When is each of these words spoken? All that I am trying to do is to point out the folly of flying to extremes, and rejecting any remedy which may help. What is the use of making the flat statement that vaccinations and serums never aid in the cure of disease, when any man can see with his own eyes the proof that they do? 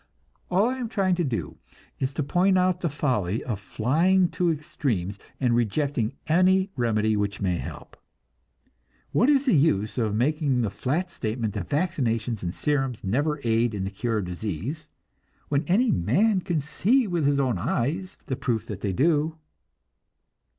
All 0.49 0.67
that 0.69 0.77
I 0.77 0.79
am 0.79 0.89
trying 0.89 1.13
to 1.13 1.23
do 1.23 1.59
is 1.99 2.11
to 2.13 2.23
point 2.23 2.57
out 2.57 2.79
the 2.79 2.89
folly 2.89 3.43
of 3.43 3.59
flying 3.59 4.29
to 4.29 4.51
extremes, 4.51 5.19
and 5.39 5.55
rejecting 5.55 6.13
any 6.25 6.71
remedy 6.75 7.15
which 7.15 7.39
may 7.39 7.57
help. 7.57 7.95
What 9.11 9.29
is 9.29 9.45
the 9.45 9.53
use 9.53 9.99
of 9.99 10.15
making 10.15 10.61
the 10.63 10.71
flat 10.71 11.11
statement 11.11 11.53
that 11.53 11.69
vaccinations 11.69 12.41
and 12.41 12.55
serums 12.55 13.03
never 13.03 13.41
aid 13.43 13.75
in 13.75 13.83
the 13.83 13.91
cure 13.91 14.17
of 14.17 14.25
disease, 14.25 14.87
when 15.49 15.65
any 15.67 15.91
man 15.91 16.41
can 16.41 16.61
see 16.61 17.05
with 17.05 17.27
his 17.27 17.39
own 17.39 17.59
eyes 17.59 18.17
the 18.25 18.35
proof 18.35 18.65
that 18.65 18.81
they 18.81 18.93
do? 18.93 19.37